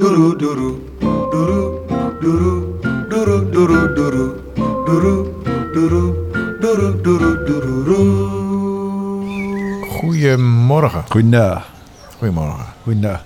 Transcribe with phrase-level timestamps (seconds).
[0.00, 0.74] Doeroe, doeroe,
[1.30, 1.80] doeroe,
[2.20, 2.62] doeroe,
[3.10, 4.34] doeroe, doeroe, doeroe,
[4.84, 5.26] doeroe,
[5.72, 6.14] doeroe,
[6.60, 7.44] doeroe, doeroe,
[7.84, 8.28] doeroe.
[9.98, 11.04] Goedemorgen.
[11.08, 11.66] Goedendag.
[12.18, 12.64] Goedemorgen.
[12.82, 13.24] Goedendag.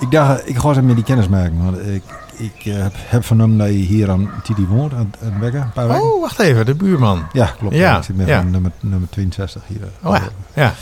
[0.00, 1.64] Ik dacht, ik ga eens met die kennis maken.
[1.64, 2.02] Want ik,
[2.36, 5.72] ik eh, heb, heb vernomen dat je hier aan Titi woont, aan het Bekken, een
[5.72, 6.02] paar weken.
[6.02, 7.22] Oh, wacht even, de buurman.
[7.32, 7.74] Ja, klopt.
[7.74, 8.42] Ja, Ik zit met ja.
[8.42, 9.80] nummer, nummer 62 hier.
[10.02, 10.22] Oh ja,
[10.54, 10.74] ja.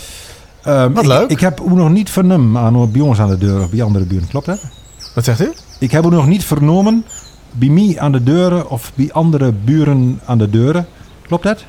[0.62, 1.30] Ehm, Wat ik, leuk.
[1.30, 4.04] Ik heb ook nog niet vernomen aan bij ons aan de deur of bij andere
[4.04, 4.28] buren.
[4.28, 4.79] Klopt dat?
[5.14, 5.52] Wat zegt u?
[5.78, 7.04] Ik heb ook nog niet vernomen
[7.52, 10.86] bij mij aan de deuren of bij andere buren aan de deuren.
[11.26, 11.64] Klopt dat?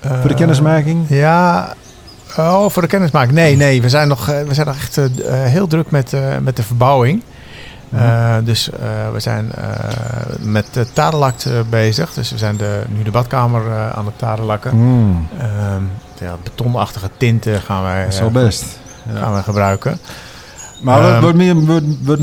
[0.00, 1.04] Voor de kennismaking?
[1.08, 1.74] Ja.
[2.38, 3.32] Oh, voor de kennismaking.
[3.32, 5.12] Nee, nee, we zijn nog, eh, we zijn nog echt eh, eh,
[5.50, 7.22] heel druk met, eh, met de verbouwing.
[7.90, 8.78] Eh, dus eh,
[9.12, 9.64] we zijn eh,
[10.40, 12.12] met de tadelakt eh, bezig.
[12.12, 14.70] Dus we zijn de, nu de badkamer eh, aan het tadelakken.
[14.70, 15.82] Hmm, Ehm,
[16.20, 18.64] ja, betonachtige tinten gaan wij, eh, wel best.
[19.12, 19.18] Ja.
[19.20, 19.98] gaan wij gebruiken.
[20.80, 21.54] Maar wat, Ehm, wat, meer,
[22.04, 22.18] wat,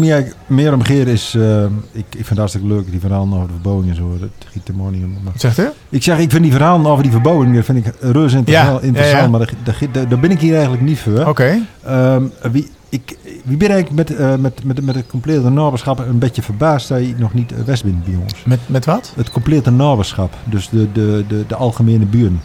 [0.48, 1.36] meer omgeert is...
[1.36, 4.16] eh, ik, ik vind het hartstikke leuk, die verhalen over de verbouwing en zo.
[4.20, 5.12] Dat giet de money om.
[5.12, 5.68] Maar Wat zegt u?
[5.90, 8.82] Ik zeg, ik vind die verhalen over die verbouwing, dat vind ik reuze interessant.
[8.82, 9.28] Ja, interessant ja.
[9.30, 9.54] Maar daar,
[9.92, 11.26] daar, daar- ben ik hier eigenlijk niet voor.
[11.26, 11.60] Oké.
[11.86, 16.20] Ehm, wie, ik, wie ben eigenlijk met, eh, met, met, met het complete naberschap een
[16.20, 18.34] beetje verbaasd dat je nog niet eh, west bent bij ons.
[18.46, 19.14] Met, met wat?
[19.16, 22.42] Het complete naberschap, dus de, de, de, de algemene buren.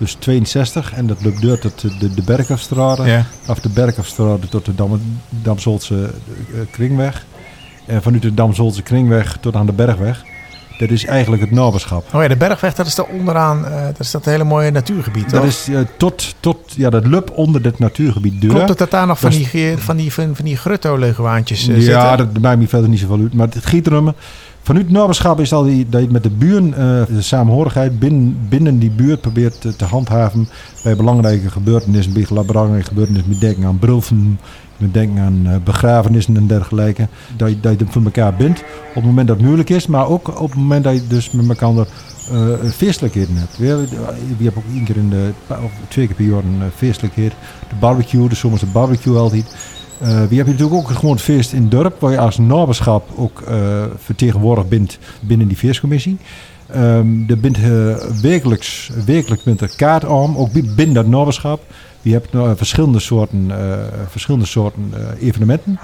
[0.00, 3.24] Dus 62 en dat loopt door tot de, de, Berkhofstraat, Ja.
[3.46, 7.24] af de Berkhofstraat tot de Dam, Damsoltse eh, kringweg.
[7.86, 10.22] En vanuit de Damsoltse kringweg tot aan de Bergweg.
[10.78, 12.14] Dat is eigenlijk het naberschap.
[12.14, 13.64] Oh ja, de Bergweg, dat is daar onderaan.
[13.66, 15.44] eh, dat is dat hele mooie natuurgebied, Dat toch?
[15.50, 18.50] is eh, tot, tot ja, dat lup onder het natuurgebied deur.
[18.50, 22.08] Klopt het dat daar nog van die, van die, van, van die grutto-leguaantjes eh, ja,
[22.08, 22.32] zitten?
[22.32, 23.34] dat maakt me verder niet zoveel uit.
[23.34, 24.14] Maar het giet erom.
[24.62, 28.38] Vanuit het naberschap is al die, dat je met de buren eh, de samenhorigheid binnen,
[28.48, 30.48] binnen die buurt probeert te, handhaven
[30.82, 33.30] bij belangrijke gebeurtenissen, bij belangrijke gebeurtenissen.
[33.30, 34.38] Met denken aan brulven,
[34.76, 37.08] met denken aan eh, begrafenissen en dergelijke.
[37.36, 40.08] Dat je, dat het voor elkaar bindt op het moment dat het moeilijk is, maar
[40.08, 41.86] ook op het moment dat je dus met elkaar
[42.30, 43.58] eh feestelijkheden hebt.
[43.58, 43.88] We,
[44.38, 47.32] we hebben ook één keer in de, of twee keer per jaar een feestelijkheid.
[47.68, 49.78] De barbecue, de zomerse barbecue altijd.
[50.00, 53.40] Eh we hebben natuurlijk ook gewoon het feest in dorp, waar je als naberschap ook
[53.40, 53.56] eh,
[54.04, 56.16] vertegenwoordigd bent binnen die feestcommissie.
[56.66, 61.62] Ehm er bent eh, wekelijks, wekelijks bent er kaart om, ook bi- binnen dat naberschap.
[62.02, 63.50] Je hebt verschillende soorten,
[64.08, 65.78] verschillende soorten evenementen.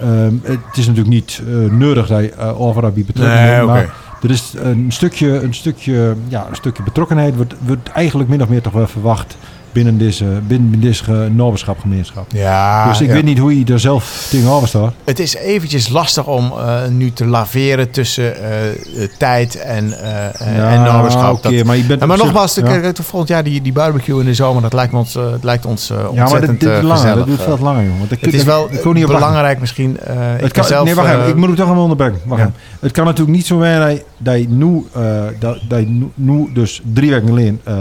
[0.00, 3.72] Ehm, het is natuurlijk niet nodig dat je uh, overal bij betrokken Nee, bent, oké.
[3.72, 8.42] maar er is een stukje, een stukje, ja, een stukje betrokkenheid wordt, wordt eigenlijk min
[8.42, 9.36] of meer toch wel verwacht
[9.72, 12.26] binnen deze, binnen deze naberschapgemeenschap.
[12.32, 13.12] Ja, dus ik ja.
[13.12, 14.92] weet niet hoe je er zelf tegenover staat.
[15.04, 18.74] Het is eventjes lastig om eh, nu te laveren tussen eh, eh,
[19.18, 20.94] tijd en, eh, en
[21.34, 22.92] oké, Dat- maar je bent Ja, maar op zich- nogmaals, ja.
[23.02, 25.90] volgend jaar die, die barbecue in de zomer, dat lijkt ons, eh, het lijkt ons
[25.90, 27.16] eh, Ja, ontzettend maar dit, dit eh, langer.
[27.16, 28.08] Dat duurt veel langer, jongen.
[28.08, 29.98] Dat het is dat- wel ik kon niet op belangrijk misschien.
[30.00, 31.22] eh, ik Het ben kan, zelf, nee, wacht even.
[31.22, 32.18] eh, Ik moet het toch allemaal onderbrengen.
[32.24, 32.54] Wacht even.
[32.80, 35.02] Het kan natuurlijk niet zo zijn dat je, dat nu, eh,
[35.38, 37.74] dat, dat je nu, dus drie weken geleden eh,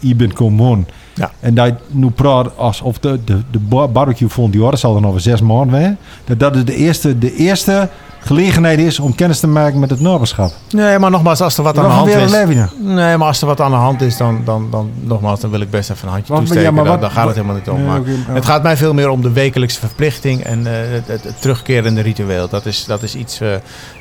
[0.00, 0.86] hier bent komen wonen.
[1.16, 1.30] Ja.
[1.40, 5.20] En dat nu praat alsof de, de, de bar- barbecue jaar, dat zal dan over
[5.20, 5.98] zes maanden zijn.
[6.24, 7.88] Dat dat is de eerste, de eerste
[8.26, 10.52] gelegenheid is om kennis te maken met het naberschap.
[10.70, 12.30] Nee, maar nogmaals, als er wat aan de hand is...
[12.30, 12.68] nou?
[12.80, 15.60] Nee, maar als er wat aan de hand is, dan, dan, dan, nogmaals, dan wil
[15.60, 16.62] ik best even een handje toesteken.
[16.62, 17.76] ja, maar Dan- wat- dan gaat het helemaal niet om.
[17.76, 18.32] Nee, maar oké, ja.
[18.34, 22.00] Het gaat mij veel meer om de wekelijkse verplichting en eh, het, het, het terugkerende
[22.00, 22.48] ritueel.
[22.48, 23.40] Dat is, dat is iets.
[23.40, 23.48] eh,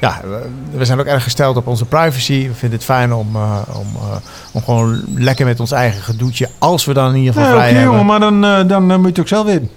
[0.01, 0.21] ja,
[0.71, 2.47] we, zijn ook erg gesteld op onze privacy.
[2.47, 3.87] We vinden het fijn om, eh, om,
[4.51, 7.71] om gewoon lekker met ons eigen gedoetje, als we dan in ieder geval Nee, vrij
[7.73, 7.91] hebben.
[7.91, 9.69] jongen, maar dan, dan moet je het ook zelf weten.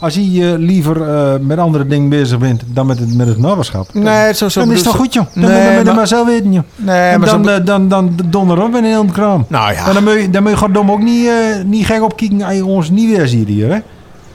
[0.00, 3.94] Als je liever eh, met andere dingen bezig bent dan met het, met het naberschap.
[3.94, 5.26] Nee, zo, zo dan is het toch goed, joh.
[5.34, 6.62] Dan, Nee, dan, dan, dan maar- zelf weten, joh.
[6.76, 9.04] Nee, en maar zo dan, be- eh, dan, dan, dan donder op in een hele
[9.12, 9.44] kraam.
[9.48, 9.86] nou ja.
[9.88, 11.32] En dan moet je, dan moet je goddomme ook niet, eh,
[11.64, 13.78] niet gek opkijken als je ons niet weer ziet hier, hè.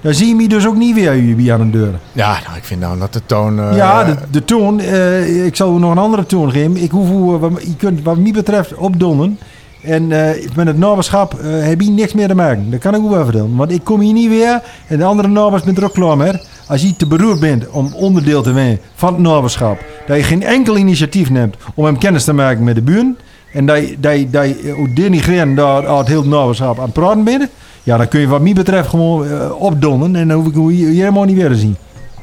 [0.02, 1.94] Dan zie je me dus ook niet weer hier bij aan de deur.
[2.12, 3.56] ja, nou, ik vind nou dat de toon.
[3.76, 4.80] ja, de, de toon.
[5.46, 6.78] ik zal u nog een andere toon geven.
[6.78, 9.40] Ik hoef wat, je kunt wat mij betreft opdonnen.
[9.86, 12.72] En eh, met het naberschap eh, heb je niks meer te maken.
[12.72, 13.56] Dat kan ik ook wel vertellen.
[13.56, 14.62] Want ik kom hier niet weer.
[14.88, 16.32] En de andere nabers bent er ook klaar mee.
[16.68, 19.78] Als je te beroerd bent om onderdeel te zijn van het naberschap.
[20.08, 23.18] Dat je geen enkel initiatief neemt om hem kennis te maken met de buren.
[23.54, 27.50] En dat je, dat je, dat je daar het hele naberschap aan het praten bent.
[27.84, 30.16] Ja, dan kun je wat mij betreft gewoon eh, opdonnen.
[30.16, 31.78] En dan hoef ik hier helemaal niet weer te zien.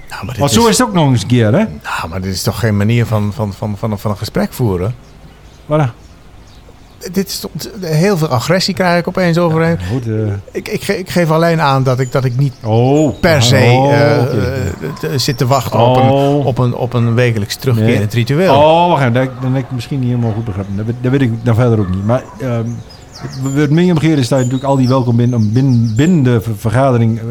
[0.08, 1.64] nou, maar zo is het ook nog eens een keer, hè?
[1.82, 4.94] Nou, maar dit is toch geen manier van, van, van, van, van een gesprek voeren?
[5.66, 6.01] Voilà.
[7.12, 7.42] Dit is
[7.80, 9.78] heel veel agressie krijg ik opeens overheen.
[9.90, 10.12] Goed, eh.
[10.52, 13.20] Ik, ik, ge- ik geef alleen aan dat ik, dat ik niet Oh.
[13.20, 14.26] per se Oh, eh, eh,
[15.02, 16.46] eh, zit te wachten op, een, Oh.
[16.46, 18.54] op, een, op een wekelijks terugkerend ritueel.
[18.54, 19.12] Oh, wacht even.
[19.12, 20.76] Dat, dan heb ik misschien niet helemaal goed begrepen.
[20.76, 22.04] Dat, weet- dat weet ik dan verder ook niet.
[22.06, 22.66] Maar ehm,
[23.70, 26.56] Meer omgekeerd is dat je natuurlijk al die welkom bent om binnen, binnen de ver-
[26.56, 27.24] vergadering eh,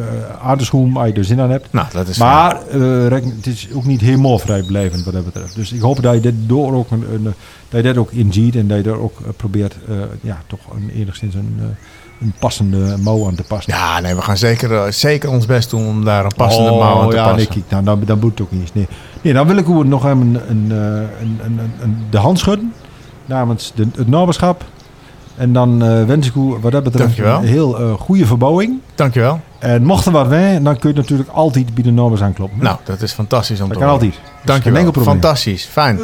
[0.47, 1.67] aan te schoen als je er zin aan hebt.
[1.73, 5.55] Nou, dat is Maar eh, reken- het is ook niet helemaal vrijblijvend wat dat betreft.
[5.55, 7.33] Dus ik hoop dat je dit door ook een, een, dat
[7.69, 10.89] je dat ook inziet en dat je er ook eh, probeert eh, ja, toch een,
[10.95, 11.65] enigszins een, eh,
[12.21, 13.73] een passende mouw aan te passen.
[13.73, 17.01] Ja, nee, we gaan zeker, eh, zeker ons best doen om daar een passende mouw
[17.01, 17.37] aan te ja, passen.
[17.37, 18.73] Nee, kijk, nou, dan, dan moet het ook niet.
[18.73, 18.87] Nee,
[19.21, 22.39] nee dan wil ik nog even een, een, eh, een, een, een, een- de hand
[22.39, 22.73] schudden
[23.25, 24.63] namens de, het naberschap.
[25.35, 27.37] En dan eh, wens ik u wat dat betreft Dankjewel.
[27.37, 28.79] een heel eh, goede verbouwing.
[28.95, 29.39] Dankjewel.
[29.59, 32.63] En mocht er wat zijn, dan kun je natuurlijk altijd bij de nabers aankloppen.
[32.63, 34.05] Nou, dat is fantastisch om dat te kan horen.
[34.05, 34.21] altijd.
[34.63, 35.03] Geen Dankjewel.
[35.03, 35.65] Fantastisch.
[35.65, 35.99] Fijn.